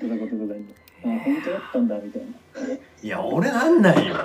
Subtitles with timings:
[0.00, 0.74] 言ってたこととかに
[1.04, 2.28] あ本当だったんだみたいな。
[3.02, 4.16] いや俺なんないよ。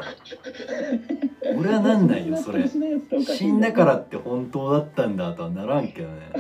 [1.58, 2.66] 俺はなんないよそれ。
[2.68, 6.32] 死んだからって本当だったんだとはならんけどね。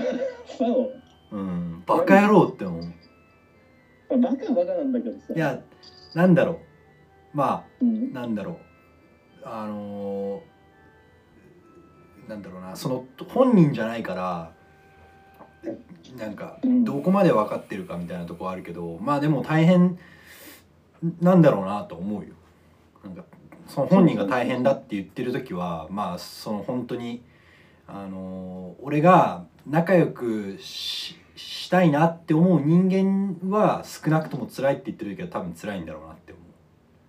[0.57, 0.91] そ
[1.31, 1.37] う。
[1.37, 1.83] うん。
[1.85, 2.81] バカ野郎って思う。
[4.17, 5.33] バカはバカなんだけどさ。
[5.35, 5.59] いや
[6.15, 6.53] なんだろ
[7.33, 7.37] う。
[7.37, 8.11] まうん。
[8.15, 8.57] あなんだろう。
[9.43, 12.75] あのーなんだろうな。
[12.75, 14.53] その本人じゃないから
[16.17, 19.97] なんかうんどこまで分かってるかみたいなとこはあるけどまあでも大変
[21.21, 22.29] なんだろうなと思うよ。
[23.03, 23.23] なんか
[23.67, 27.21] その本人が大変だって言ってる時はまあその本当に
[27.87, 36.41] あのー俺が仲良くししたいなって思う人間は少なくとも辛いって言ってる時は多分辛いんだろうなって思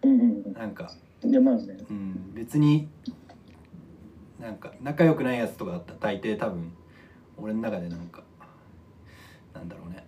[0.04, 0.58] うんう。
[0.58, 2.88] なんかうんいやまあねうん、別に
[4.38, 6.72] なんか仲良くないやつとかだったら大抵多分
[7.36, 8.22] 俺の中でなんか
[9.54, 10.06] なんだろうね。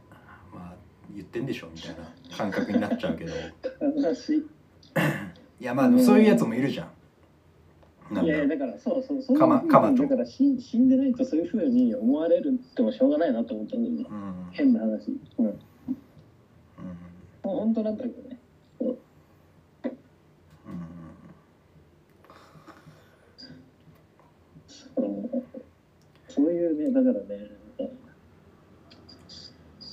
[0.53, 0.75] まあ
[1.15, 3.33] 言ってんでしょみたいな感覚になっちゃうけど。
[3.97, 4.47] 悲しい。
[5.61, 6.89] いやまあでもそういうやつもいるじゃん。
[8.25, 10.03] いやだからそうそうそういうかまかまと。
[10.03, 14.07] だから死死んでないとそういうふうに思われるってもしょうがないなと思ったんだよね。
[14.09, 14.49] うん。
[14.53, 15.19] 変な話。
[15.39, 15.45] うん。
[15.47, 15.55] もう
[16.79, 18.39] うん本当なんだけどね。
[18.81, 18.99] うん。
[24.67, 25.45] そう。
[26.29, 27.62] そういうねだからね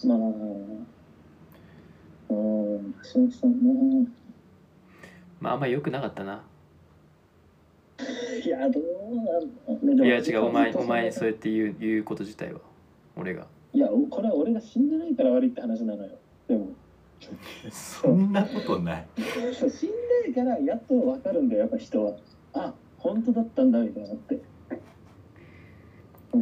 [0.05, 0.22] まあう
[2.33, 2.95] ん。
[3.14, 3.52] 橋本さん。
[3.52, 4.08] も
[5.39, 6.42] まああんま良くなかったな。
[8.44, 8.83] いやどう
[9.75, 12.61] なんだいや違う、お前、お前そうやって言う言うこと自体は。
[13.15, 13.48] 俺が。
[13.73, 16.11] いやこれは俺が死んでないから悪いって話なのよ。
[16.48, 16.70] でも。
[17.70, 19.08] そんなことない。
[19.54, 19.89] そう死ん
[20.26, 22.16] でからやっと分かるんだよやっぱ人は。
[22.54, 24.39] あ本当だったんだみたいなって。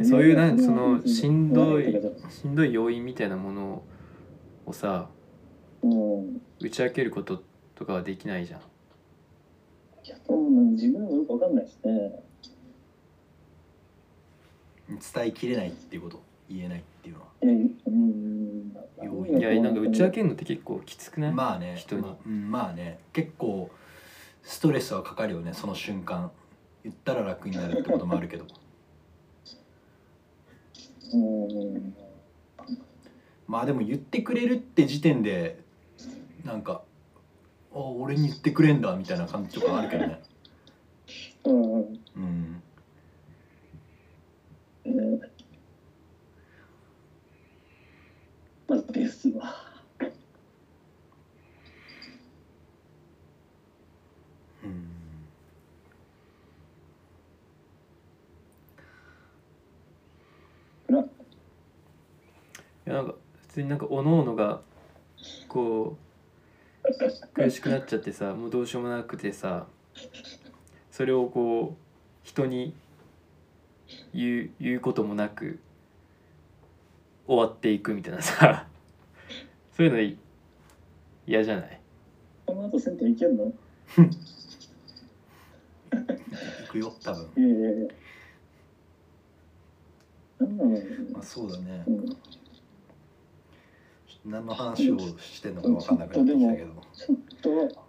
[0.04, 1.92] そういうなんそのしんどい
[2.30, 3.82] しんどい要因みたいなもの
[4.66, 5.08] をさ、
[5.82, 6.40] うん。
[6.60, 7.42] 打ち明けること
[7.74, 8.60] とかはできないじゃん。
[10.04, 12.22] いやそうなん自分もよく分かんないしね。
[14.88, 16.22] 伝えきれないっていうこと？
[16.48, 17.26] 言えないっていうのは？
[17.42, 17.52] いや
[17.86, 18.74] うん。
[19.02, 19.38] 要因。
[19.38, 21.76] いや、なんか打ち明けるのって結構きつくない、まあね。
[21.76, 22.02] 人に。
[22.02, 22.98] まあうん、まあね。
[23.12, 23.70] 結構
[24.42, 25.52] ストレスはかかるよね。
[25.52, 26.30] その瞬間。
[26.84, 28.46] 言ったら楽になるってこともあるけど。
[31.12, 31.94] うん
[33.48, 35.58] まあでも言ってくれるって時点で
[36.44, 36.84] なんか
[37.72, 40.22] 「あ俺に言ってくれんだ」みたいな感じとかあるけどね。
[41.44, 42.04] うん。
[42.14, 42.62] うん。
[44.84, 45.20] ね
[48.68, 49.54] まあですわ。
[54.62, 55.28] うん。
[62.86, 63.14] いやなんか
[63.48, 64.60] 普通になんかおのおのが
[65.48, 65.96] こ
[66.84, 66.88] う
[67.34, 69.66] 苦しくなっちゃってさもうどうしようもなくてさ
[70.90, 71.78] それをこう
[72.22, 72.74] 人に
[74.14, 75.58] 言う言うこともなく
[77.26, 78.66] 終わっていくみたいなさ
[79.76, 80.16] そういうのい
[81.26, 81.80] 嫌じゃない？
[82.46, 83.52] この後銭湯行けんの？
[83.90, 84.08] 行
[86.70, 87.88] くよ多分、いやいやいや。
[91.12, 91.84] まあ、そうだね。
[91.86, 92.16] うん
[94.28, 96.72] 何の話をしてんのか分かんなくなってきたけど。
[96.92, 97.16] ちょっ
[97.70, 97.86] と、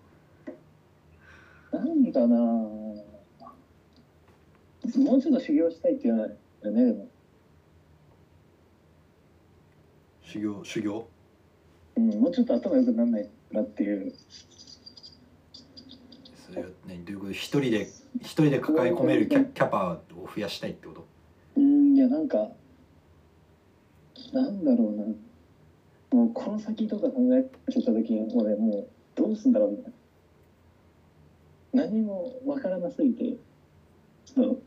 [1.77, 3.05] 何かなも
[5.17, 7.07] うちょっと修行したいって言わないよね、でも。
[10.23, 11.07] 修行修行？
[11.97, 14.13] うん、もうちょっと頭良くならないなっていう。
[16.47, 17.03] それは何？
[17.03, 17.31] どういうこと？
[17.31, 17.89] 一人で
[18.21, 21.05] 一人で抱え込めるキャキャパを増やしたいってこと？
[21.57, 22.49] うん、いや、なんか、
[24.33, 25.03] なんだろうな。
[26.11, 29.93] もう、この先とか考えちゃった時に、俺、もう、どうすんだろうみたい
[31.73, 31.83] な。
[31.83, 33.37] 何もわからなすぎて、
[34.25, 34.61] ちょっと、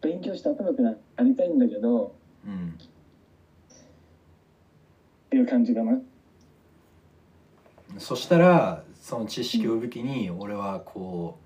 [0.00, 2.14] 勉強して頭良くなりたいんだけど、
[2.46, 2.78] うん
[5.28, 6.00] っていう感じかな。
[7.98, 11.38] そしたらその知識を武器に俺はこ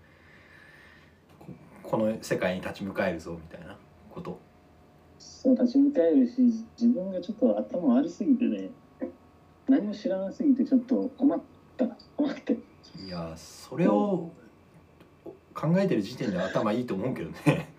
[1.40, 1.42] う
[1.82, 3.76] この世界に立ち向かえるぞみたいな
[4.10, 4.38] こと
[5.42, 6.40] そう立ち向かえるし
[6.80, 8.70] 自分がちょっと頭悪すぎてね
[9.68, 11.40] 何も知らなすぎてちょっと困っ
[11.76, 12.56] た困って。
[13.04, 14.30] いやそれを
[15.52, 17.74] 考えてる時点で頭いいと思うけどね。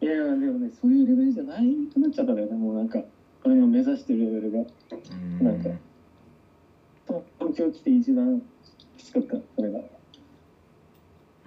[0.00, 2.54] いやでもねそういうレベルじゃないくなっちゃったんだよね。
[2.54, 3.02] もうなんか
[3.42, 4.58] 俺の目指してるレベルが。
[4.60, 5.44] うん。
[5.44, 5.70] なんか
[7.40, 8.40] 東京来て一番
[8.96, 9.80] きつかったそれが。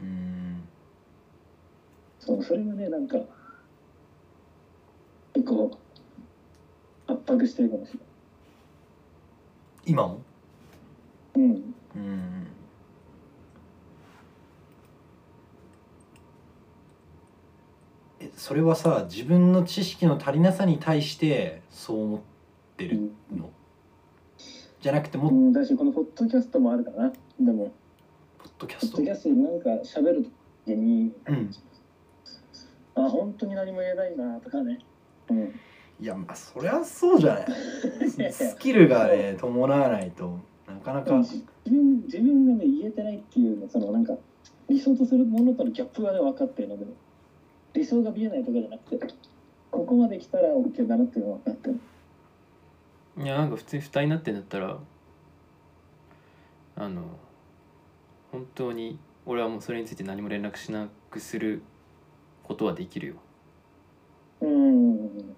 [0.02, 0.62] うん。
[2.20, 3.18] そうそれがねなんか
[5.34, 5.72] 結構
[7.08, 8.06] 圧迫してるかもしれない。
[9.86, 10.22] 今も？
[11.36, 11.44] うん。
[11.96, 12.48] うん。
[18.20, 22.20] えそれはさ自分の知識の足りなさに対してそう思っ
[22.78, 23.50] てるの、
[24.82, 27.12] じゃなくてもっうん、だしこのポッドキャストもあるかな。
[27.40, 27.72] でも。
[28.38, 30.30] ポッドキャポッストドキャストでなんか喋る
[30.66, 31.52] 時にうん。
[32.96, 34.80] あ本当に何も言えないなとかね
[35.30, 35.60] うん。
[36.02, 38.32] いやまあそりゃそうじゃない。
[38.32, 40.38] スキルがね伴わないと
[40.68, 41.18] なかなか。
[41.18, 44.16] 自分自分がね言えてないっていうのそのなんか
[44.70, 46.86] 理想とするものとのギャップがね分かってるので
[47.74, 49.08] 理想が見えないとかじゃなくて
[49.72, 51.80] ここまで来たら OK だなっていうのが分かってる。
[53.18, 54.78] いやなんか普通に負担になってんだったら
[56.78, 57.02] あの
[58.32, 61.62] 本当に俺はもうそれについて何も連絡しなくする
[62.44, 63.16] ことはできるよ
[64.42, 65.36] うん。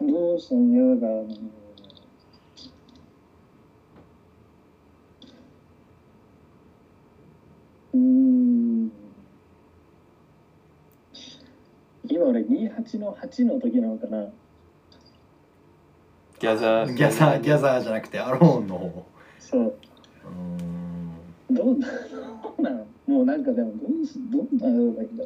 [0.00, 1.50] どうしたんやらうん
[7.92, 8.92] うん。
[12.08, 14.26] 今俺28の8の時なのかな。
[16.38, 16.94] ギャザー。
[16.94, 19.06] ギャザーギャザーじゃなくてアローンの方。
[19.38, 19.62] そう。
[20.24, 21.54] うーん。
[21.54, 22.39] どうなどうなの？
[23.10, 25.24] もうなんかでもどうしどうなのだけど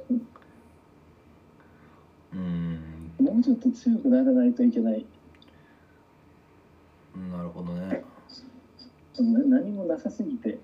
[2.32, 2.80] うーん。
[3.20, 5.04] もうちょっと強くならないといけない。
[7.30, 8.02] なるほどね。
[9.20, 10.58] な何もなさすぎて。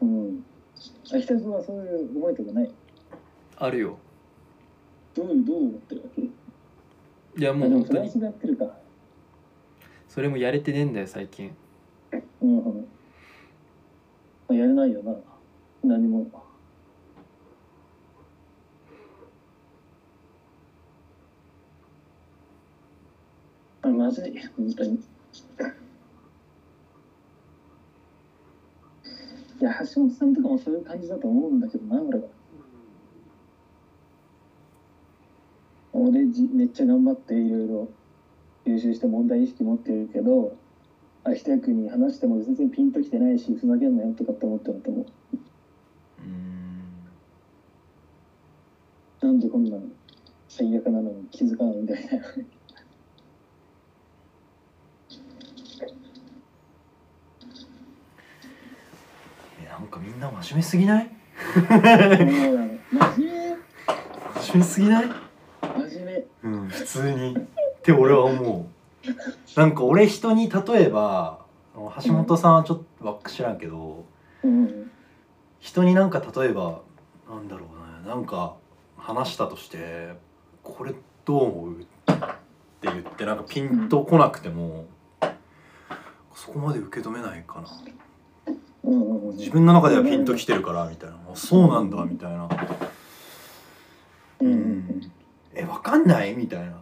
[0.00, 0.44] うん。
[1.12, 2.70] 秋田君はそういう思いとかない？
[3.56, 3.98] あるよ。
[5.12, 6.22] どうどう思ってるわけ？
[6.22, 6.30] い
[7.42, 8.10] やもあう本当に。
[10.08, 11.50] それもやれてねえんだよ最近。
[12.40, 12.88] うんうん
[14.54, 15.14] やれないよな。
[15.84, 16.26] 何も。
[23.82, 24.40] あまずい。
[24.56, 25.00] 本当に。
[29.60, 32.24] いや橋本さんとかもそういう感じだと思うんだけどな俺は。
[35.92, 37.88] 俺じめっちゃ頑張っていろいろ
[38.64, 40.56] 優秀して問題意識持ってるけど
[41.22, 45.04] 秋田君に話しても全然ピンときてないしふざけんなよとかって思ってると思う。
[45.04, 46.28] うー
[49.28, 49.28] ん。
[49.28, 49.82] なんでこんなの
[50.48, 52.10] 最悪なのに気づかないみたいな
[59.62, 61.10] えなんかみんな真面目すぎない？
[61.68, 61.88] 真面
[62.18, 62.28] 目。
[62.92, 63.58] 真面
[64.54, 65.04] 目すぎない？
[65.60, 66.48] 真面目。
[66.48, 67.36] うん普通に。
[67.36, 68.79] って俺は思う
[69.56, 71.40] なんか俺人に例えば
[72.04, 74.04] 橋本さんはちょっとばっか知らんけど
[74.42, 74.90] うん
[75.58, 76.82] 人になんか例えば
[77.28, 78.56] なんだろうねなんか
[78.96, 80.14] 話したとして
[80.62, 80.94] これ
[81.24, 81.84] どう思うっ
[82.82, 84.86] て言ってなんかピンとこなくても、
[86.34, 87.68] そこまで受け止めないかな。
[89.34, 91.16] 自分の中ではピンときてるからみたいな。
[91.34, 92.48] そうなんだみたいな。
[94.40, 95.12] うんうん。
[95.54, 96.34] えわかんない？
[96.34, 96.78] みたいな。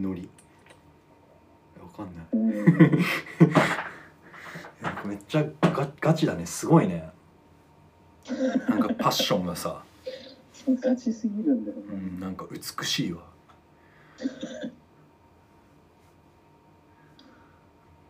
[0.00, 0.30] ノリ。
[1.96, 2.26] かんない。
[5.06, 6.44] めっちゃガガチだね。
[6.46, 7.10] すごいね。
[8.68, 9.82] なんかパッションがさ、
[10.80, 11.82] ガチすぎるんだよね。
[11.90, 13.22] うん、なんか美しいわ。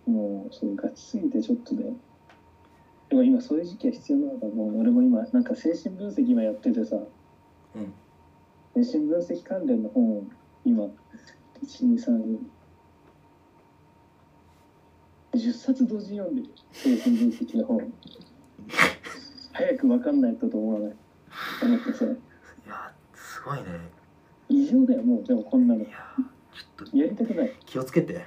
[0.06, 1.96] もうそうガチすぎてちょっとね。
[3.08, 6.96] でも今そういう時期は必要なのかもう俺も今なんか精神分析今やっててさ。
[6.96, 8.84] うん。
[8.84, 10.24] 精神分析関連の本を
[10.64, 10.84] 今
[11.62, 12.38] 123
[15.34, 17.92] 10冊同時に読んでる精神分析の本
[19.52, 20.96] 早く分かんないとと思わない
[21.62, 22.08] 思ってさい
[22.68, 23.64] やすごいね。
[24.48, 25.80] 異常だよもうでもこんなの。
[25.80, 25.90] いや
[26.52, 27.52] ちょっとやりたくない。
[27.66, 28.24] 気をつけて。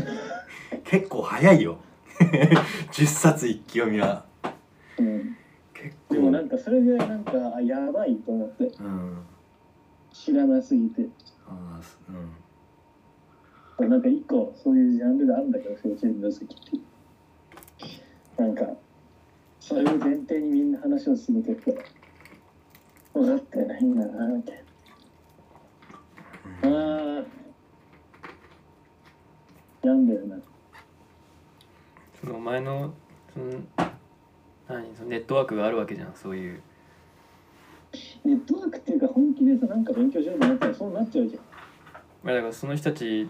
[0.84, 1.78] 結構早いよ。
[2.92, 4.24] 10冊一気読みは。
[4.98, 5.36] うん。
[5.72, 6.14] 結構。
[6.14, 8.64] でもなんかそれぐらいなんかあやばいと思って。
[8.64, 9.18] うん。
[10.12, 11.06] 知らなすぎて。
[11.46, 12.30] あーすうん
[13.86, 18.64] なんか一個そういうジャンルがあるんだけど精神分析ってなんか
[19.60, 21.82] それを前提にみんな話を進めていくか
[23.14, 24.64] ら分かってないんだなみたい
[26.62, 27.24] なああ
[29.82, 30.36] 病んでるな
[32.20, 32.92] そのお前の
[33.32, 33.46] その
[34.68, 36.62] 何そのネットワークがあるわけじゃんそういう
[38.24, 41.42] ネットワークっていうか本気でさなんか勉強しようと思ったらそうなっちゃうじゃん
[42.22, 43.28] まあだからその人たち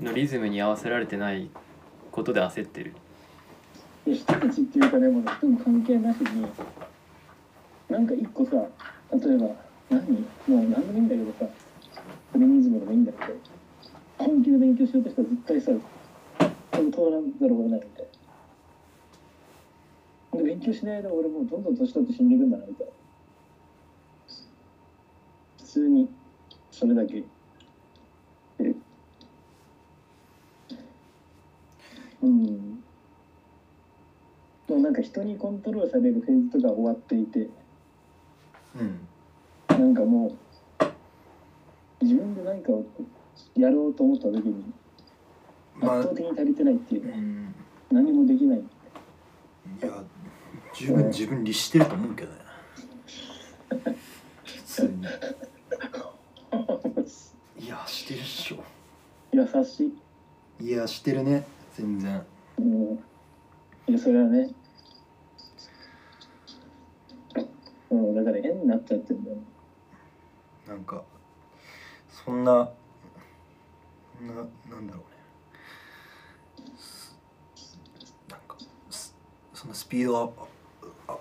[0.00, 1.50] のリズムに合わせられてない
[2.10, 2.94] ことで焦ってる。
[4.06, 6.46] いや人たちっていうかでも人も関係なしに
[7.88, 8.52] なんか一個さ
[9.12, 9.48] 例えば
[9.90, 10.10] 何？
[10.10, 11.52] もう何でもいいんだけどさ
[12.32, 13.34] フェミニズムでもいいんだけど
[14.18, 15.72] 本気で勉強しようとしたら絶対さ
[16.70, 17.04] 多分通ら
[17.40, 18.06] ざるを得ないみたい。
[20.32, 22.92] なで勉強しない間俺もうどんどん年取って死んでいくんだなみたいな。
[25.58, 26.08] 普通に
[26.70, 27.22] それだけ
[28.58, 28.74] え
[32.22, 32.80] うん。
[34.70, 37.48] でもなんか人にコントロールされるフェーズとか終わっていて
[38.76, 39.00] うん
[39.68, 40.32] なんかもう
[42.00, 42.86] 自分で何かを
[43.56, 44.72] やろうと思った時に
[45.74, 47.52] まあ圧倒的に足りてないっていうね、うん。
[47.90, 48.58] 何もできない。
[48.58, 48.62] い
[49.80, 50.04] や
[50.74, 52.36] 十分自分律してると思うけどね。
[54.44, 54.92] 普通に。
[57.64, 58.62] いやしてるっしょ。
[59.32, 59.90] 優し
[60.60, 61.46] い、いやしてるね
[61.80, 62.22] 全然。
[62.58, 62.98] うん、
[63.86, 64.50] いやそれはね。
[67.90, 69.36] うんだから変になっちゃってるんだよ。
[70.68, 71.02] なんか
[72.10, 72.52] そんな
[74.20, 74.34] な
[74.70, 75.02] なんだろ
[76.58, 76.74] うね。
[76.76, 77.16] す
[78.28, 78.56] なんか
[78.90, 79.16] す
[79.54, 80.30] そんなスピードは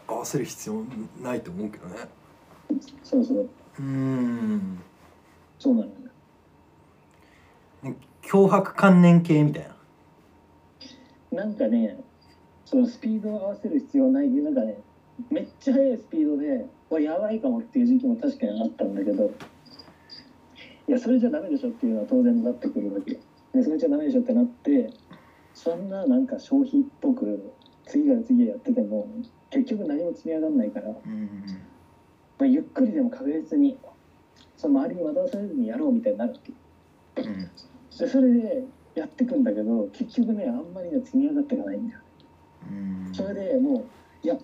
[0.07, 0.83] 合わせる必要
[1.21, 1.95] ないと思うけどね。
[3.03, 3.49] そうそう。
[3.79, 4.81] うーん。
[5.57, 5.93] そうなのよ。
[7.83, 9.78] ね脅迫観念系みたいな
[11.31, 11.99] なんかね
[12.65, 14.79] そのスピードを合わせる必要ないなんかね
[15.29, 19.31] めっちゃ速いスピードでわやばいかもっていう時期も確かにあったんだけど
[20.87, 23.19] いやそれじゃダメでしょっていうのは当然なってくるわけ。
[23.53, 24.91] でそれじゃダメでしょってなって
[25.53, 27.51] そんななんか消費っぽく
[27.85, 29.07] 次から次へやってても
[29.49, 31.43] 結局何も積み上がんないから、まうん
[32.39, 33.77] あ、ゆっくりでも確実に
[34.57, 36.53] その周りに惑わされずにやろうみたいになるわけ。
[37.21, 37.49] うん。
[37.97, 38.63] でそれで
[38.99, 42.01] やってくんだけど結局ねあんまりね積み上がっていかないんだよ
[42.69, 43.13] うん。
[43.13, 43.85] それでもう
[44.23, 44.35] いや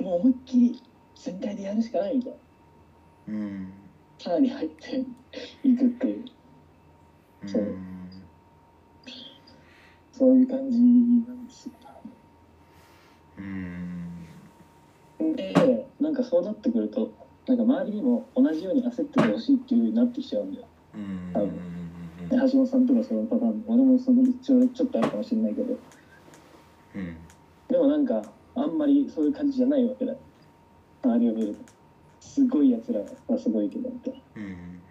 [0.00, 0.82] もう思いっきり
[1.14, 2.38] 全体でやるしかないみたいな。
[3.28, 3.72] うん。
[4.18, 4.98] さらに入って
[5.62, 6.24] いくっていう。
[7.46, 7.76] そう。
[10.12, 11.72] そういう感じなんですよ。
[13.38, 15.36] うん。
[15.36, 17.12] でなんかそうなってくると
[17.46, 20.66] なんか周りにも同じように焦っててほしいっていう風になってきちゃうんだよ。
[20.94, 21.30] うん。
[21.32, 21.40] 多
[22.28, 25.78] で橋本さんとかそのパターン俺もその一応ちょっとあるかもしれないけど。
[26.94, 27.16] うん。
[27.68, 28.22] でもなんか
[28.54, 30.14] あんまりそういう感じじゃないわけだ。
[31.02, 31.60] 周りを見ると。
[32.20, 34.42] すごいやつらはすごいけどみたいな。
[34.42, 34.82] うん。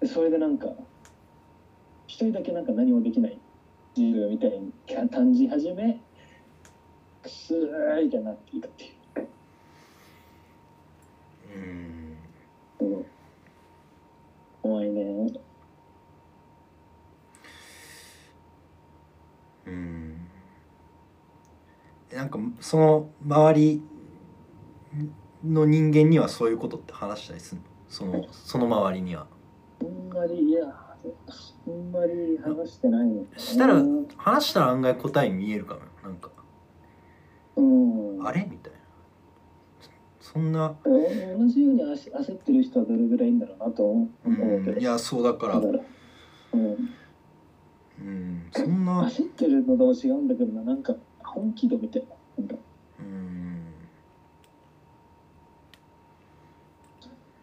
[0.00, 0.68] でそれでなんか
[2.06, 3.38] 一人だけなんか何もできない
[3.96, 4.72] 自分みたいに
[5.10, 6.00] 感じ始め
[7.22, 9.28] くすーみたいになっていくっていう。
[12.80, 12.96] うん。
[12.96, 13.00] う。
[13.00, 13.06] ん
[14.62, 15.32] 怖いね
[19.66, 20.28] うん
[22.18, 23.82] なんかその周り
[25.46, 27.66] の人間にはそういうことって話したりするの？
[27.88, 29.28] そのその周りには。
[29.80, 30.96] あんまりいやあ
[31.70, 33.80] んまり話してないのしたら
[34.16, 36.30] 話したら案外答え見えるかななんか。
[37.54, 38.26] うん。
[38.26, 38.48] あれ？
[38.50, 38.78] みたいな。
[40.20, 40.74] そんな。
[40.84, 40.90] 同
[41.46, 44.76] じように焦焦ってる人はどれぐらいいいんだろうなと思ううけど。
[44.76, 44.80] ん。
[44.80, 45.60] いやそうだから。
[45.60, 45.80] だから
[46.54, 46.90] うん。
[48.00, 48.48] うん。
[48.50, 49.04] そんな。
[49.06, 50.62] 焦ってるのとも違うんだけどな。
[50.62, 50.96] なんか
[51.38, 52.56] 本気度みたいななんか。
[53.00, 53.74] うん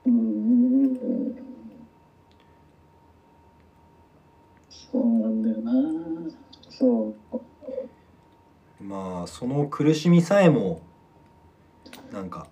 [0.05, 1.35] うん。
[4.69, 5.71] そうなんだよな。
[6.69, 8.83] そう。
[8.83, 10.81] まあその苦しみさえも
[12.11, 12.47] なんか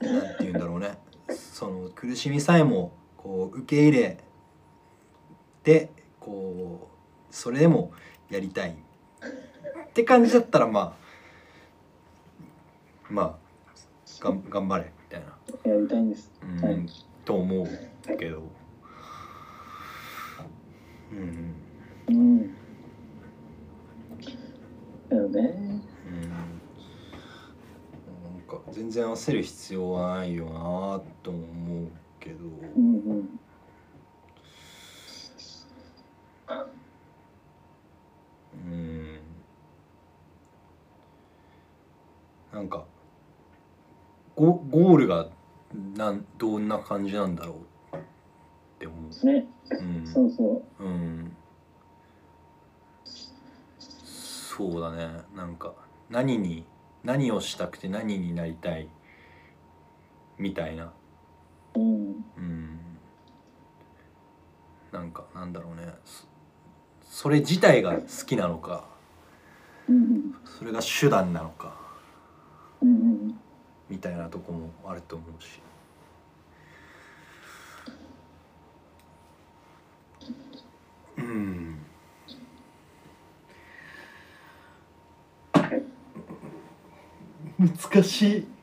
[0.00, 0.98] なんて言うんだろうね。
[1.28, 4.18] その苦しみさえもこう受け入れ
[5.62, 6.88] てこ
[7.30, 7.92] うそれでも
[8.30, 8.76] やりたい。
[9.96, 10.92] って感じだったらまあ
[13.08, 16.30] まあがん頑張れみたいな、やりたいんです。
[16.42, 16.86] うんはい。
[17.24, 17.66] と思う
[18.18, 18.42] けど。
[21.12, 21.54] うん
[22.08, 22.54] うん。
[25.08, 25.82] だよね。
[26.06, 26.20] うん。
[26.20, 26.40] なん
[28.46, 31.88] か全然焦る必要はないよなとも思う
[32.20, 32.44] けど。
[32.44, 33.40] うんうんうん
[42.56, 42.86] なんか
[44.34, 45.28] ゴゴールが
[45.94, 47.60] なんどんな感じなんだろ
[47.92, 48.00] うっ
[48.78, 50.82] て思ねう、うん、そうそう。
[50.82, 51.36] うん。
[53.04, 55.20] そうだね。
[55.34, 55.74] なんか
[56.08, 56.64] 何に
[57.04, 58.88] 何をしたくて何になりたい
[60.38, 60.94] みたいな。
[61.74, 62.24] うん。
[62.38, 62.78] うん。
[64.92, 65.92] なんかなんだろうね。
[66.06, 66.26] そ
[67.02, 68.88] それ自体が好きなのか
[69.90, 70.34] うん。
[70.58, 71.85] それが手段なのか
[72.82, 75.60] みたいなとこもあると思うし。
[81.18, 81.78] うん。
[87.58, 88.55] 難しい。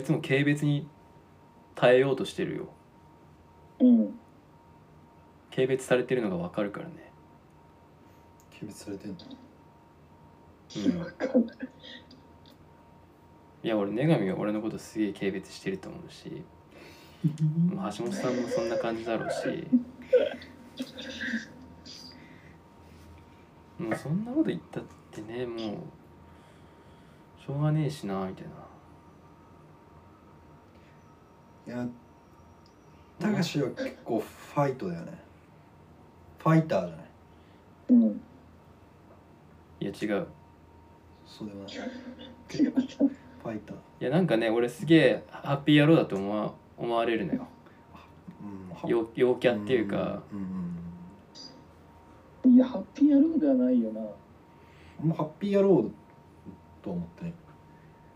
[0.00, 0.88] いつも軽蔑に
[1.74, 2.68] 耐えようとしてるよ。
[3.80, 4.14] うん。
[5.54, 7.12] 軽蔑されてるのが分かるからね。
[8.58, 9.16] 軽蔑されてんの
[10.76, 11.04] うん。
[11.04, 11.56] 分かんない。
[13.62, 16.42] いや俺女神は俺のことすげえ軽蔑してると思うし。
[17.74, 19.68] まあ橋本さんもそんな感じだろうし。
[23.78, 28.69] もうそんなこと言ったってねもうしょうがねえしなみたいな
[31.70, 31.86] いや
[33.20, 35.12] たかしは結構ファイトだよね。
[36.38, 37.06] ファイターじゃない
[37.90, 38.20] うん。
[39.78, 40.26] いや違う。
[41.24, 42.72] そうでもない違う。
[42.72, 43.76] ファイター。
[44.00, 47.46] いやなんかね俺すげえハッピー野郎だと思わ思われるのよ。
[48.42, 48.74] うん。
[48.74, 50.24] は陽陽キャっていうか。
[50.32, 54.00] うんうんいやハッピー野郎ではないよな。
[54.00, 55.88] うんもうハッピー野郎
[56.82, 57.32] と思ってね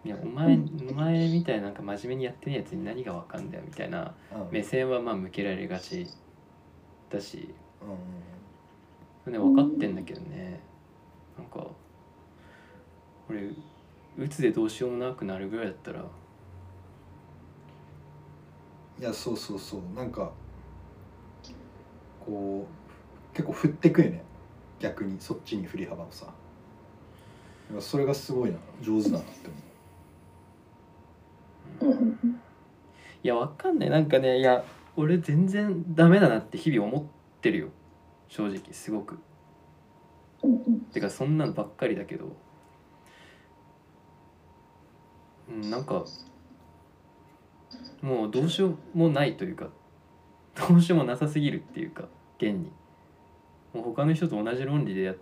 [0.05, 0.59] いやお前
[0.91, 4.49] お前みたいななんか真面目にやってねえやつに何がわかんだよみたいなうん。
[4.51, 6.07] 目線はまあ向けられがち
[7.11, 7.55] だし。
[9.27, 10.61] うんね分かってんだけどね。
[11.39, 11.67] なんか
[13.31, 13.51] 俺
[14.19, 16.05] うつでどうしようもなくなるぐらいだったら。
[19.01, 19.97] いやそうそうそう。
[19.97, 20.31] なんか
[22.21, 22.67] こ
[23.33, 24.23] う結構振ってくよね。
[24.79, 26.27] 逆にそっちに振り幅をさ。
[27.81, 28.59] それがすごいな。
[28.83, 29.64] 上手だなって思う
[33.23, 33.91] いやわかんない。
[33.91, 34.65] なんかねいや
[34.97, 37.05] 俺全然ダメだなって日々思っ
[37.41, 37.69] てるよ。
[38.29, 39.19] 正直すごく。
[40.43, 42.37] うんてかそんなのばっかりだけど。
[45.49, 46.05] うんなんか
[48.03, 49.69] もうどうしようもないというか
[50.55, 52.09] どうしようもなさすぎるっていうか
[52.39, 52.71] 現に。
[53.73, 55.17] もう他の人と同じ論理でやっ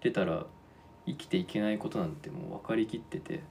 [0.00, 0.46] てたら
[1.06, 3.42] 生きていけないことなんてもう分かりきってて。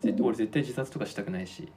[0.00, 1.68] ぜ俺絶対自殺とかしたくないし。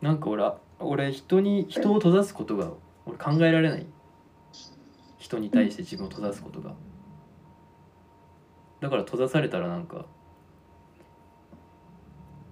[0.00, 2.70] なんか俺俺人に人を閉ざすことが
[3.04, 3.86] 俺考えられない。
[5.18, 6.74] 人に対して自分を閉ざすことが。
[8.80, 10.06] だから閉ざされたらなんか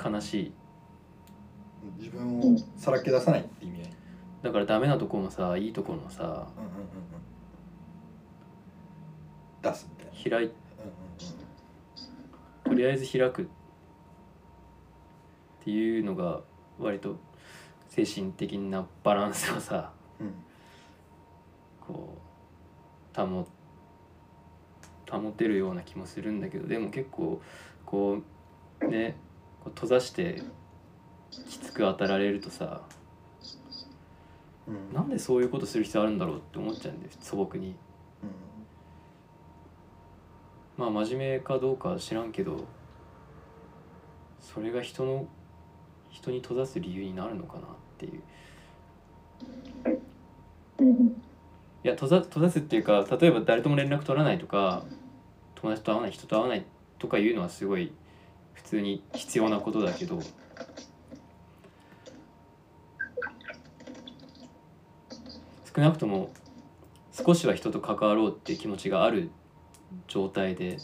[0.03, 0.53] 悲しい。
[1.99, 2.43] 自分を
[2.77, 3.81] さらけ出さないって意味。
[3.83, 3.91] 合い
[4.43, 6.39] だからダメなとこもさいいところもさうんうんうん。
[6.39, 6.49] うん
[9.63, 10.39] 出すみたいな。
[10.39, 10.53] 開いうん
[12.71, 13.47] とりあえず開くっ
[15.65, 16.41] ていうのが
[16.79, 17.17] 割と
[17.89, 20.35] 精神的なバランスをさうんうん。
[21.81, 22.15] こ
[23.17, 23.47] う保
[25.11, 27.41] 保てるような気もするんだけどでも結構
[27.85, 28.19] こ
[28.81, 29.17] うね
[29.65, 30.43] こう閉ざして
[31.31, 32.83] きつく当たられるとさ
[34.69, 34.95] うん。
[34.95, 37.75] なんでそういうことする必要あるんだろうって思っちゃうんです素朴に。
[40.77, 42.65] まあ真面目かどうかは知らんけど
[44.39, 45.27] それが人の
[46.09, 47.67] 人に閉ざす理由になるのかなっ
[47.99, 48.23] ていう。
[50.79, 51.23] うん。
[51.85, 54.85] いや閉ざ閉ざすっていうか例えば誰とも連絡取らないとか
[55.57, 56.65] 友達と会わない人と会わない
[56.99, 57.93] とかいうのはすごい
[58.59, 60.21] 普通に必要なことだけど。
[65.75, 66.31] 少なくとも
[67.13, 69.31] 少しは人と関わろうっていう気持ちがある
[70.09, 70.79] 状態で。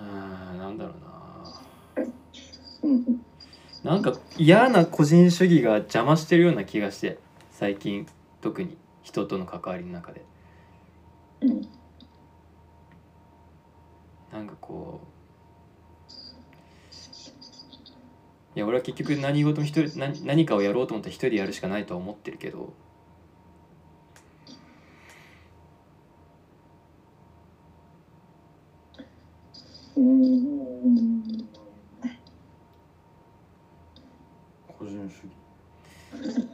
[0.00, 0.94] うんなんだろ
[3.84, 3.92] うな。
[3.92, 7.18] なんか嫌な個人主義が邪魔してるような気がして
[7.52, 8.06] 最近。
[8.40, 10.24] 特に人との関わりの中で。
[14.32, 15.00] なんかこ
[18.54, 22.72] ういや俺は結局何事も一人何何かをやろうと思ったら一人でやるしかないとは思ってるけど
[29.96, 31.48] うん
[34.78, 36.48] 個人主義。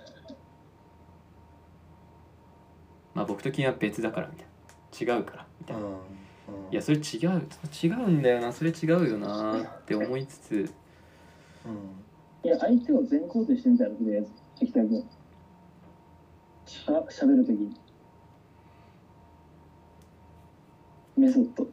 [3.15, 5.15] まあ僕と君は別だからみたいな。
[5.17, 5.83] 違うからみたいな、
[6.75, 7.47] いいやそれ違う
[7.85, 8.53] 違うんだよな。
[8.53, 10.75] それ違うよなって思いつつ。
[11.65, 11.79] うん。
[12.43, 14.33] いや相手を全肯定してみたらとりあえず。
[14.59, 15.05] 関田君
[16.67, 17.59] しゃしゃべるとき
[21.17, 21.65] メソッド。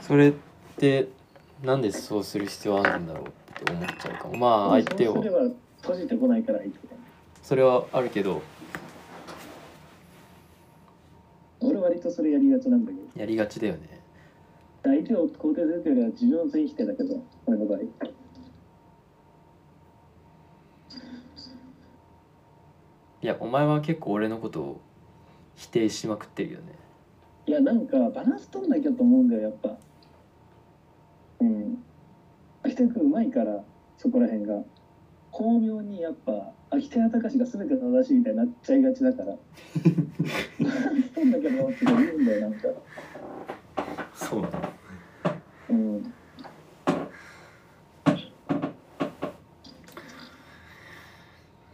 [0.00, 0.32] それっ
[0.78, 1.08] て
[1.62, 3.30] なんでそうする必要あるんだろうっ
[3.62, 4.36] て思っちゃうかも。
[4.38, 5.22] まあ相手を。
[5.82, 6.60] 閉じてこないから
[7.42, 8.40] それはあるけど
[11.64, 13.20] 俺割とそれやりがちなんだけど。
[13.20, 14.00] やりがちだよね。
[14.82, 17.80] 相手を肯定するというよりは自分を全否定だけど俺の場合。
[17.80, 17.86] い
[23.26, 24.80] やお前は結構俺のことを
[25.54, 26.74] 否定しまくってるよね。
[27.46, 29.76] いやなんかバランス取んなきゃと思うんだよやっぱ。
[31.40, 31.78] うん。
[32.64, 33.62] 秋田君うまいから
[33.96, 34.62] そこら辺が
[35.32, 39.32] 巧妙にやっぱ秋田屋隆が全て正しいみたいになっちゃいがちだから。
[39.32, 42.68] バランス取んなきゃと思って言うんだよなんか。
[44.14, 44.48] そうだ
[45.70, 46.02] うん。
[46.02, 46.10] ね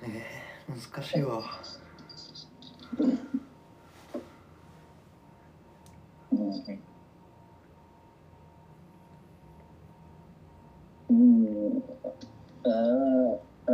[0.07, 1.43] え難しいわ
[6.31, 6.53] うん
[11.11, 11.83] うん
[12.65, 13.71] あーあ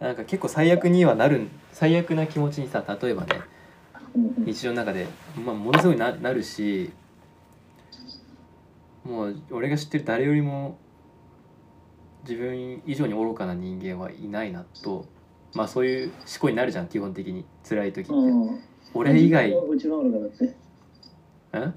[0.00, 3.40] ーなんか結構最悪にはなる最悪な気持ちにさ例えばね
[4.38, 5.06] 日常の中で、
[5.44, 6.90] まあ、ものすごいななるし
[9.04, 10.78] もう俺が知ってる誰よりも
[12.22, 15.06] 自分以上に愚かな人間はいないなと
[15.54, 17.44] まあそういう思考になるじゃん基本的に。
[17.68, 18.60] 辛い時って、うん。
[18.94, 20.44] 俺以外自分が一番愚かだって。
[21.58, 21.74] ん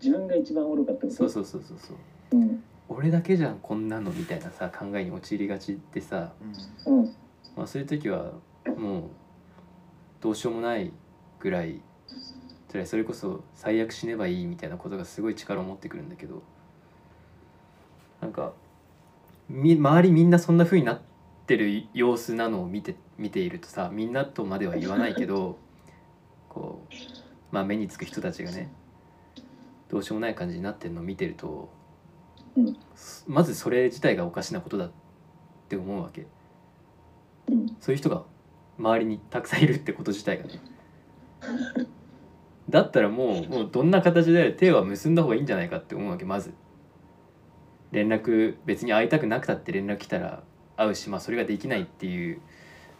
[0.00, 1.14] 自分が一番愚かってこと？
[1.14, 2.36] そうそうそうそうそう。
[2.36, 2.62] うん。
[2.88, 6.32] 俺だけじゃんこんなのみたいなさ考えに陥りがちってさ、
[6.86, 7.14] うんうん
[7.58, 8.30] まあ、そういう時は
[8.76, 9.02] もう
[10.20, 10.92] どうしようもない
[11.40, 11.80] ぐらい
[12.70, 16.44] それそれこそ最悪死ねばいいみたいなことがすごい力を持ってくるんだけど
[18.20, 18.52] なんか
[19.48, 21.00] み周りみんなそんな風になっ
[21.48, 25.58] てる様子なのを見て見ているとさみんなとまでは言わないけど
[26.48, 26.94] こう
[27.50, 28.70] まあ目につく人たちがね
[29.88, 31.70] どうしようもない感じになってるのを見てると、
[32.56, 32.76] うん
[33.26, 34.90] まずそれ自体がおかしなことだっ
[35.68, 36.26] て思うわけ。
[37.48, 37.76] うん。
[37.80, 38.24] そういう人が
[38.78, 40.60] 周りにたくさんいるってこと自体がね。
[42.68, 46.52] だったらもうもうどんな形で手は結んだ方がいいんじゃないかって思うわけまず。
[47.90, 50.42] 連絡別に会いたくなくたって連絡来たら
[50.76, 52.40] 会うしまあそれができないっていう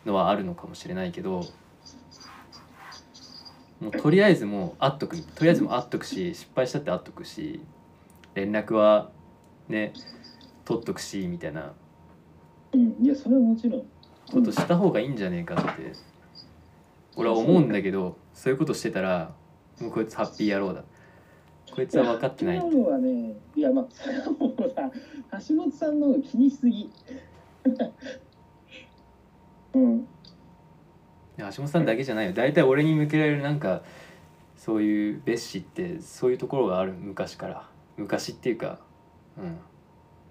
[0.07, 1.45] のはあるのかもしれないけど。
[3.81, 5.23] もうとりあえずもう会っとく。
[5.23, 7.61] とりあえずもう会っとくし失敗したって会っとくし
[8.35, 9.11] 連絡は
[9.69, 9.93] ね
[10.65, 11.73] 取っとくしみたいな。
[12.73, 12.97] うん。
[13.01, 13.83] いやそれはもちろん
[14.33, 15.93] ことした方がいいんじゃねえかって
[17.17, 19.33] 俺は思うんだけどそういうことしてたら
[19.81, 20.85] もうこいつハッピー野郎だ。
[21.75, 24.91] こいつは分かってない今のはねいやまあもうさ
[25.49, 26.91] 橋本さんの気にしすぎ。
[29.75, 30.07] うん。
[31.39, 32.33] 橋本さんだけじゃないよ。
[32.33, 33.83] 大体俺に向けられるなんか
[34.57, 36.95] そういう蔑視ってそういうところがある。
[36.95, 37.69] 昔から。
[37.97, 38.79] 昔っていうか
[39.37, 39.57] うん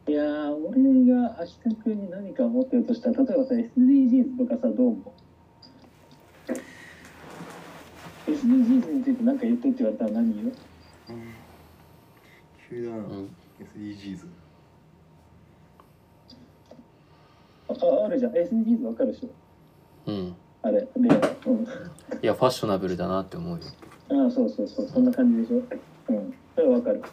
[0.07, 5.13] いやー俺が秋田君に何か思ってるとしたら例えばさ SDGs とかさどう思
[8.27, 10.53] う？SDGs について何か言ってって言われたら何言う？
[12.69, 13.29] 急だな、うん。
[13.75, 14.27] SDGs
[17.69, 18.31] あああるじゃん。
[18.31, 19.29] SDGs わかるでしょ？
[20.09, 20.35] うん。
[20.61, 21.15] あれで、うん、い
[22.21, 23.63] やファッショナブルだなって思うよ。
[24.09, 24.87] ああそうそうそう。
[24.87, 25.57] そんな感じでしょ？
[26.09, 26.33] うん。
[26.55, 27.03] それはわかる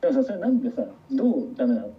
[0.00, 1.90] でもさそれなんでさどうダメなの？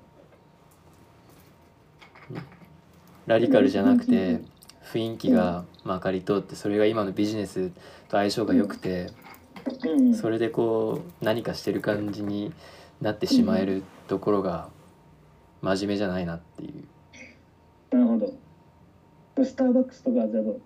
[3.27, 4.41] ラディカルじゃなくて
[4.83, 7.69] 雰囲気がまかり通ってそれが今のビジネス
[8.09, 9.11] と相性が良くて
[9.83, 10.15] うん。
[10.15, 12.51] それでこう何かしてる感じに
[12.99, 14.69] なってしまえるところが
[15.61, 16.83] 真面目じゃないなっていう。
[17.95, 18.33] なるほど。
[19.43, 20.61] スターバックスとかじゃあどう？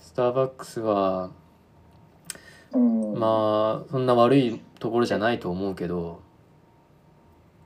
[0.00, 1.30] スターバックスは
[2.72, 3.18] うん。
[3.18, 6.20] まあそんな悪いところじゃないと思うけど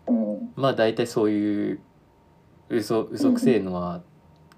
[0.07, 0.53] うん。
[0.57, 1.81] まあ大体そういう
[2.69, 4.03] 嘘嘘くせえのは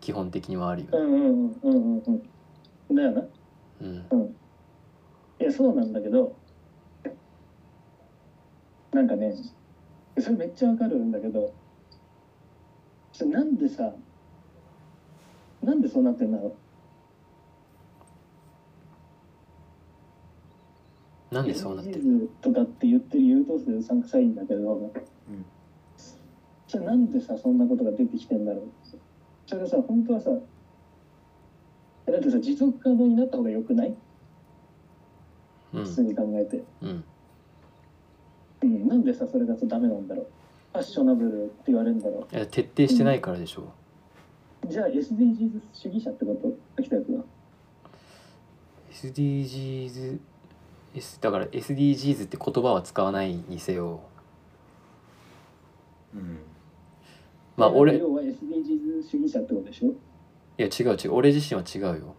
[0.01, 0.99] 基本的にはあるよね。
[0.99, 2.23] うんうんうんうんうん
[2.91, 2.97] うん。
[2.97, 3.23] だよな。
[3.81, 4.37] うん。
[5.41, 6.37] いやそうなんだけど
[8.93, 9.35] なんかね
[10.19, 11.53] それめっちゃわかるんだけど
[13.27, 13.93] なんでさ
[15.63, 16.55] なんでそうなってんだろ
[21.33, 25.45] なんでそうなってるとかって言ってる優等生うさんくさいんだけど、うん
[26.69, 28.65] それなんでさそんなことが出てきてんだろう？
[29.47, 30.39] それがさ本当はさだ
[32.19, 33.95] ってさ持続可能になった方が良くない？
[35.75, 35.85] うん。
[35.85, 37.05] 普通に考えて、うん。
[38.63, 40.27] うん、なんでさそれがさダメなんだろう？
[40.73, 43.71] ファッショナブルって言われるんだろいや徹底してないからでしょ。
[44.67, 46.57] うじゃあ SDGs 主義者ってこと？
[46.79, 47.25] 秋田君は。
[48.91, 50.19] SDGs
[50.95, 54.01] S だから SDGs って言葉は使わないにせよ。
[56.15, 56.39] うん。
[57.57, 59.93] まあ俺い要は SDGs 主義者ってことでしょ？
[60.59, 61.15] や違う違う。
[61.15, 62.15] 俺自身は違うよ。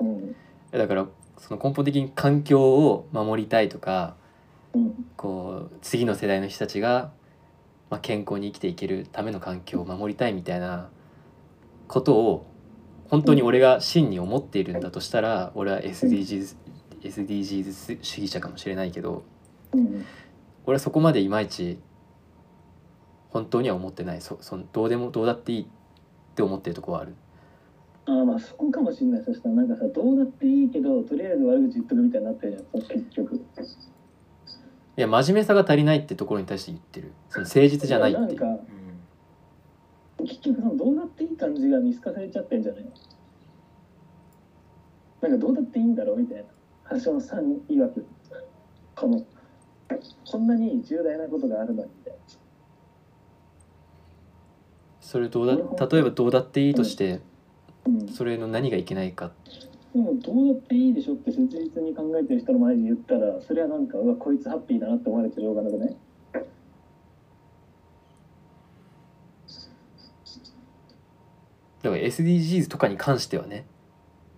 [0.00, 0.36] うん。
[0.70, 1.06] だから
[1.38, 4.16] その根本的に環境を守りたいとか
[4.74, 5.06] うん。
[5.16, 7.10] こう次の世代の人たちが、
[7.88, 10.90] まあ、健康に生きていけるための環境を守りたいみたいな
[11.88, 12.46] ことを
[13.08, 16.56] 本当に俺が真に思っているんだとしたら俺は SDGs,
[17.08, 19.24] SDGs 主義者かもしれないけど
[19.72, 20.04] うん。
[20.66, 21.78] 俺はそこまでいまいち
[23.30, 24.20] 本当には思ってない。
[24.20, 25.66] そそのどうでもどうだっていいっ
[26.34, 27.14] て思ってるとこはある。
[28.06, 29.24] ああまあそこかもしれない。
[29.24, 32.82] そしたらなんかさどうだっていいけどとりあえず悪口言っとくみたいになってるじゃん。
[32.82, 33.34] 結局。
[33.36, 33.40] い
[35.00, 37.12] や真面目さが足りないってところに対して言ってる。
[37.28, 38.20] その誠実じゃないって。
[38.20, 42.84] いうなんかうん結局そのどうだっていい感じが見透かされちゃってんじゃない
[45.20, 46.44] なんかどうだっていいんだろうみたいな
[46.90, 48.06] 橋本さん曰く
[48.94, 49.24] この
[50.30, 52.14] こんなに重大なことがあるのにみたい
[55.00, 57.20] それどうだ例えばどうだっていいとして
[57.86, 59.30] な、うん、それの何がいけないか。
[59.94, 65.96] でもどうだっていいでしょって切実に考えてる人の前で言ったらそれはなんかうわこいつハッピーだなって思われてるようがなくね。
[71.82, 73.64] だから SDGs とかに関してはね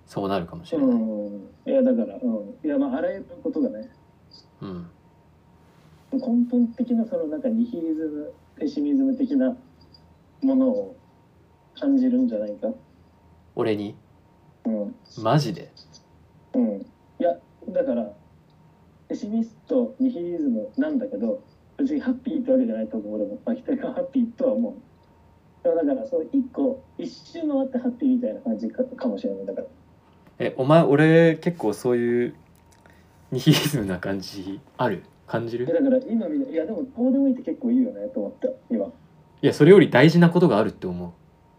[0.09, 1.51] そうなるかもしれない、うん。
[1.67, 2.57] いやだからうん。
[2.65, 3.91] いやまああらゆることがね。
[4.61, 4.91] うん、
[6.13, 6.19] 根
[6.51, 9.55] 本的なそのなんかニヒリズムペシミズム的な
[10.43, 10.97] ものを
[11.79, 12.69] 感じるんじゃないか。
[13.55, 13.95] 俺に？
[14.65, 14.95] うん。
[15.23, 15.71] マジで？
[16.55, 16.87] うん。
[17.21, 18.11] いやだから
[19.09, 21.43] ペシミストニヒリズムなんだけど
[21.77, 23.39] 別にハッピーってわけじゃないと思う俺も。
[23.45, 24.75] まあ北がハッピーとは思う。
[25.63, 29.47] だからだからそう一個一周回ってハッピーみたいな感じかかもしれない。
[29.47, 29.67] だから
[30.39, 32.35] えお前俺結構そういう
[33.33, 34.61] ニヒリズムな感じ？
[34.77, 35.03] ある？
[35.27, 35.67] 感じる？
[35.69, 38.87] えだから今見ていやでもどうでもいいって結構いいよねと思った今。
[38.87, 38.91] い
[39.43, 41.11] やそれより大事なことがあるって思う。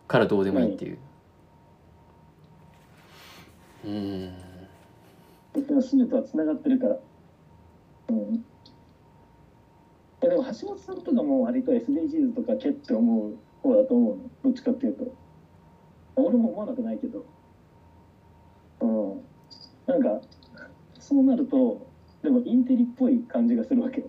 [0.08, 0.98] からどうでもいいっていう。
[3.86, 4.34] うーん
[5.54, 6.98] でも全てはつながってるから。
[8.10, 8.36] うん。
[8.36, 8.42] い
[10.22, 14.24] やでも橋本さんとかも割と SDGs とかけって思う方だと思うの。
[14.44, 15.14] どっちかっていうと。
[16.16, 17.24] 俺も思わなくないけど
[18.82, 19.22] うん。
[19.88, 20.22] なんか
[21.00, 21.88] そうなると
[22.22, 24.08] でもインテリっぽい感じがするわけよ。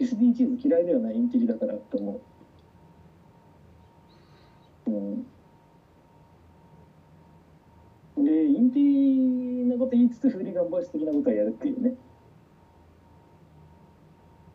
[0.00, 2.20] SDGs 嫌いではないインテリだからと思
[4.86, 4.90] う。
[4.90, 4.92] う
[8.20, 8.24] ん。
[8.24, 11.94] でインテリなこと言いつつフーリガンボイス的なことはやるっていうね。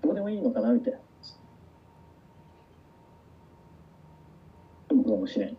[0.01, 0.99] どうでもいいのかなみたいな。
[4.89, 5.57] そうかもしれん。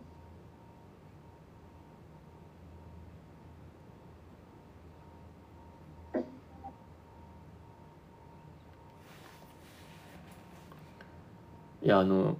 [11.85, 12.35] いやあの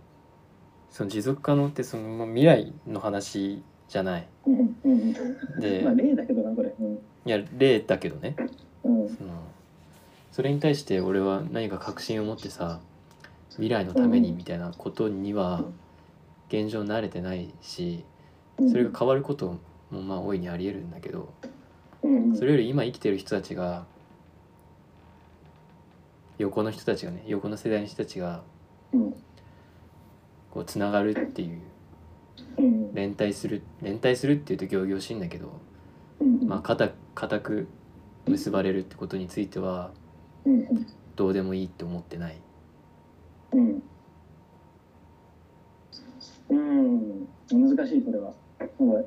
[0.90, 4.28] その持続可能ってそのまあ未来の話じゃない。
[4.48, 5.14] うんうんうん
[5.60, 6.74] でまあ例だけどなこれ。
[6.80, 6.94] うん。
[6.96, 8.36] いや例だけどね。
[8.84, 9.08] うん。
[9.08, 9.34] その
[10.32, 12.80] それに対して俺は何か確信を持ってさ
[13.52, 15.64] 未来のためにみたいなことには
[16.50, 18.04] 現状慣れてないし
[18.58, 19.60] それが変わること
[19.92, 21.32] もまあ大いにありえるんだけど
[22.04, 22.36] うんうん。
[22.36, 23.86] それより今生きてる人たちが
[26.38, 28.42] 横の人たちがね横の世代の人たちが
[28.92, 29.16] うん
[30.56, 31.60] こうつながるっていう。
[32.58, 32.94] うん。
[32.96, 35.52] 連帯する連帯するっていうと仰々しいんだけど
[36.22, 37.68] うんまあ固固く
[38.26, 39.92] 結ばれるってことについては
[40.46, 40.88] うん
[41.18, 42.38] どうでもいいって思ってない。
[43.52, 43.84] うん。
[46.50, 47.28] うん。
[47.52, 48.34] 難しいそれは。
[48.60, 49.06] すごい。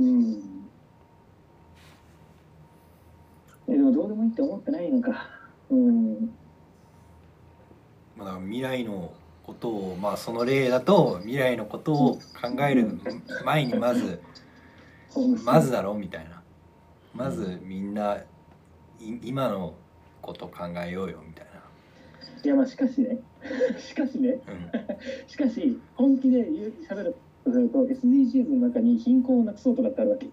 [0.00, 0.68] うん。
[3.68, 5.28] えでもどうでもいいって思ってないのか。
[5.70, 6.14] うん。
[6.14, 6.43] まあ、
[8.24, 9.12] だから未来の
[9.44, 12.20] ことをまあその例だと未来のことを考
[12.68, 12.98] える
[13.44, 14.20] 前にまず
[15.44, 16.42] まずだろうみたいな。
[17.14, 18.26] まずみんない
[19.22, 19.74] 今の
[20.20, 21.44] こと考えようよみたい
[22.44, 23.18] いやまあしかしね。
[23.78, 24.38] しかしね。
[24.46, 30.26] な、うん、 しかし本気で言う喋るとすると SDGs の中に貧困をなくそうとかってあるわけ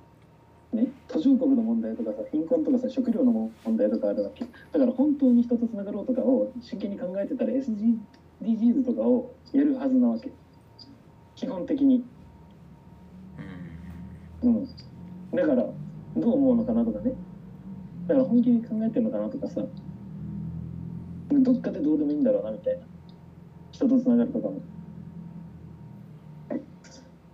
[0.74, 10.32] ね途上国の問題とかさ貧困とかさ食料の問題とかあるわけだから本当に人とつながろうとかを真剣に考えてたら SDGs とかをやるはずなわけ
[11.36, 12.04] 基本的に
[13.38, 13.72] うん
[14.42, 14.68] うん。
[15.36, 15.64] だから、
[16.16, 17.14] どう思うのかなとかね。
[18.08, 19.66] だから本気に考えてるのかなとかさ。
[21.32, 22.86] どっかでどうでもいいんだろうなみたいな。
[23.72, 24.62] 人とつながるとかも。
[26.54, 26.60] っ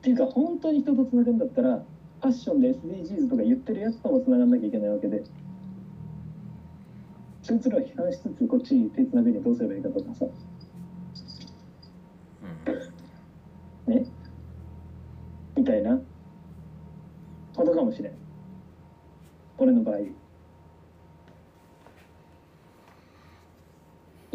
[0.02, 1.84] ていうか、本当に人とつながるんだったら、
[2.22, 5.24] ファッションで SDGs とか言ってるやつともつながんなきゃいけないわけで。
[7.44, 10.26] そいつらを批判しつつ、こっちに手つなぐにはどうすればいいかとかさ。
[13.88, 13.94] うん。
[13.94, 14.06] ね？
[15.56, 16.00] みたいな。
[17.56, 18.14] ことかもしれん。
[19.58, 19.98] 俺の場合。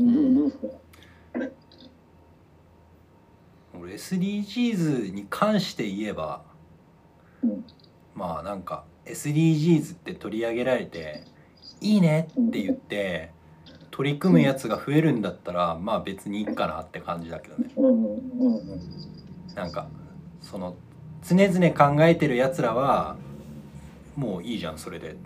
[0.02, 0.66] どうどうすか
[3.74, 6.51] 俺 SDGs に関して言えばうん
[8.14, 11.24] まあなんか SDGs って取り上げられて
[11.80, 13.30] いいねって言って
[13.90, 17.70] 取り組むやつが増えるんだったらまあ別にいいかなって感じだけどね。
[19.54, 19.88] なんか
[20.40, 20.76] その
[21.28, 23.16] 常々考えてるやつらは
[24.16, 25.16] もういいじゃんそれで。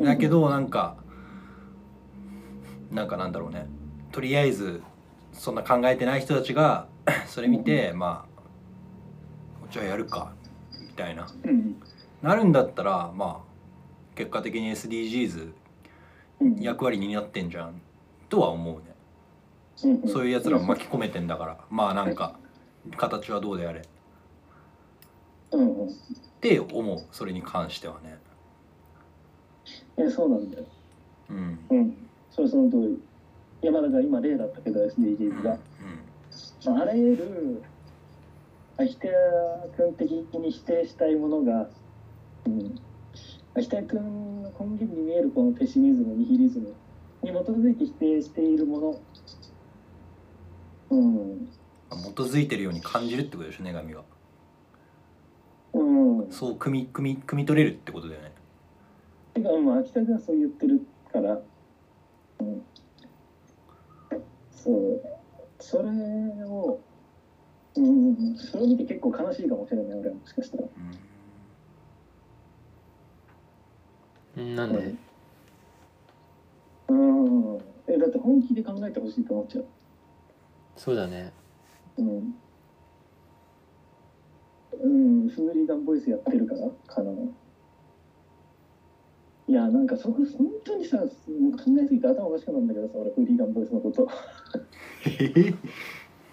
[0.00, 0.96] だけどなんか
[2.92, 3.66] なんかなんだろうね。
[4.12, 4.82] とりあえず
[5.32, 6.86] そんな考えてない人たちが
[7.26, 10.32] それ見てまあじゃあやるか。
[10.32, 10.37] み
[10.98, 11.26] たいな。
[11.44, 11.76] うん。
[12.20, 15.52] なるんだったらまあ結果的に SDGs
[16.40, 16.56] うん。
[16.60, 17.80] 役割になってんじゃん。
[18.28, 18.82] とは思うね。
[19.84, 21.58] うんそういうやつらも巻き込めてんだから。
[21.70, 22.36] まあなんか
[22.96, 23.82] 形はどうであれ。
[25.52, 25.88] うんうん。
[25.88, 25.92] っ
[26.40, 27.06] て思う。
[27.12, 28.18] それに関してはね。
[29.96, 30.64] えそうなんだよ。
[31.30, 31.58] うん。
[31.70, 31.96] うん。
[32.30, 33.00] それその通り。
[33.62, 35.58] いやまあだから今例だったけど SDGs が、
[36.66, 37.62] まあ、あらゆる
[38.80, 39.08] 秋田
[39.76, 41.68] 君的に否定したいものが、
[42.46, 42.80] うん、
[43.56, 46.72] 秋田君の根源に見えるこのペシミズムニヒリズム
[47.24, 49.00] に基づいて否定しているもの。
[50.90, 51.16] うん。
[51.16, 51.48] うん
[51.90, 54.02] 基づいてるように感じるってことでしょ女神が
[55.72, 56.30] うん。
[56.30, 58.32] そう汲み汲み汲み取れるってことだよね。
[59.34, 61.40] てかまあ秋田君はそう言ってるから、
[62.40, 62.62] うん、
[64.52, 65.02] そう。
[65.58, 65.88] それ
[66.44, 66.78] を
[67.78, 67.82] う
[68.32, 70.64] んそれを見て結構悲しいかもしれない俺はもしかしたら。
[74.36, 74.94] うんなんで？
[76.88, 79.66] うんえだって本気で考えてほしいと思っちゃう。
[80.76, 81.32] そうだね
[81.96, 82.34] うん。
[84.80, 87.10] うん、フーリーガンボイスやってるからかな。
[89.48, 91.08] いや、なんかそこ、本当にさ、もう
[91.52, 94.06] 考えすぎて頭おかしくなるんだけどさ、俺、フーリーガンボイスのこと。
[94.06, 94.12] こ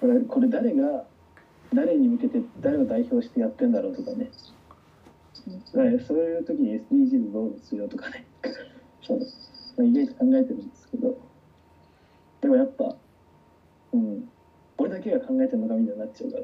[0.06, 1.08] れ、これ誰が、
[1.74, 4.26] 誰に向けて、誰を代表してやってんだろうとかね。
[4.26, 4.32] か
[6.06, 8.26] そういう時に SDGs どうですよとかね。
[9.04, 9.20] そう。
[9.20, 11.18] まあ意外と考えてるんですけど。
[12.42, 12.96] でもやっぱ、
[13.94, 14.30] うん。
[14.78, 16.44] 俺だけが考えてるのかみたいになっちゃうから。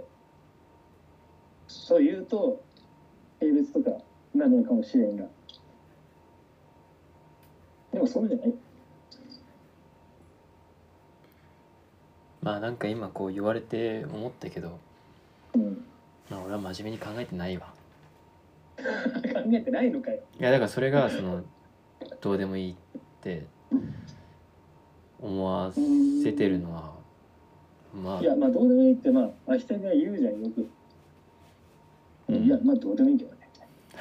[1.67, 2.61] そう言うと、
[3.39, 3.97] 性別とか
[4.35, 5.25] なのかもしれんが。
[7.93, 8.53] でもそうじゃない？
[12.41, 14.79] まあなんか今こう言われて思ったけど
[15.55, 15.85] うん。
[16.29, 17.73] まあ俺は真面目に考えてないわ
[18.77, 18.83] 考
[19.53, 20.19] えてないのかよ。
[20.39, 21.43] いやだからそれがその
[22.21, 22.75] どうでもいいっ
[23.21, 23.45] て
[25.19, 26.93] 思わせてるのは
[27.93, 30.69] まあいや、まあどうでもいいって、まあ、明日が言うじゃん、よく。
[32.29, 33.37] うんいや、まあどうでもいいけどね。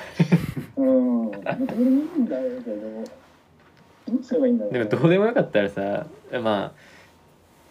[0.77, 1.31] うん。
[1.31, 1.89] まあどうでもいい
[2.21, 3.11] んだけど、
[4.11, 6.75] どうすればいいんだろう、でもどうでもよかったらさま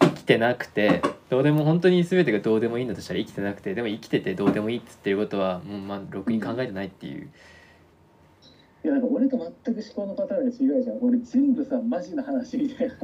[0.00, 7.30] あ生きてなくてどうでも本当に全てがどうでもいいんだとしたら生きてなくてでも生きててどうでもいいっつってることはもうまあろくに考えてないっていう
[8.82, 10.98] いや、なんか俺と全く思考のパターンが違うじゃん。
[11.02, 12.94] 俺全部さ、マジな話みたいな。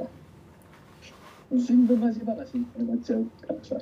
[1.53, 3.75] 全部マジ話になっちゃうからさ。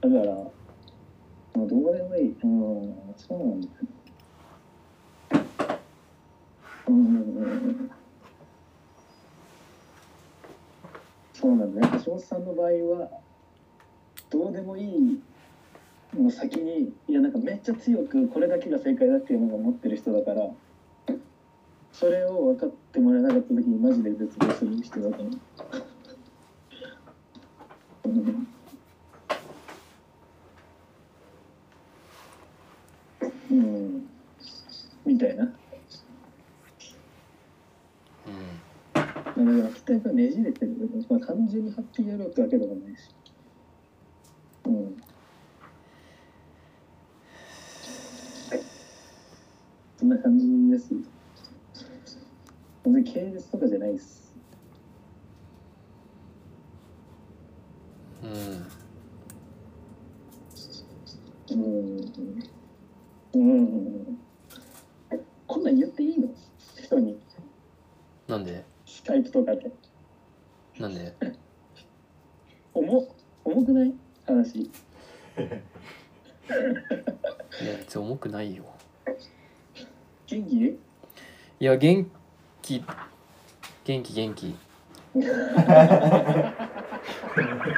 [0.00, 2.36] だから、まあ、どうでもいい。
[2.42, 3.72] うん、そうなんだよ。
[6.88, 7.90] うん。
[11.38, 12.00] そうなんだね。
[12.02, 12.68] 橋本さんの場合
[12.98, 13.10] は、
[14.30, 15.20] どうでもいい
[16.14, 20.48] の先に、いや、なんかめっちゃ強くこれだけが正解だっていうのが持ってる人だから、
[21.92, 25.24] それを分かってもらえなかった時にマジで絶望する人だから。
[28.04, 28.08] う
[33.50, 34.08] うん、
[35.04, 35.52] みたいな。
[39.46, 39.58] うん。
[39.58, 43.14] だから、期待がねじれてるけど、まあ、単純にハッピーやろうってわけでもないし。
[44.64, 44.96] うん。
[49.98, 50.08] そん。
[50.08, 50.88] な感じです。
[52.84, 54.34] 全然系列とかじゃないです。
[58.22, 58.30] うん。
[61.50, 62.00] うん。
[63.34, 63.38] うん。
[63.38, 64.18] うん。
[65.46, 65.62] こん。
[65.62, 65.76] なん。
[65.76, 66.28] 言っていいの
[66.82, 67.18] 人に
[68.26, 68.44] なん。
[68.44, 68.75] で
[69.06, 69.70] スカイプとかで。
[70.80, 71.14] なんで？
[72.74, 73.06] 重
[73.44, 73.94] 重くない？
[74.26, 74.62] 話。
[74.62, 74.70] い
[75.38, 75.46] や
[77.78, 78.64] 別に重くないよ。
[80.26, 80.56] 元気？
[80.56, 80.76] い
[81.60, 82.10] や元
[82.62, 82.82] 気。
[83.84, 84.56] 元気元気